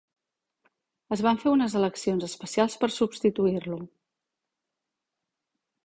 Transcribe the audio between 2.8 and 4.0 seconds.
per substituir-lo.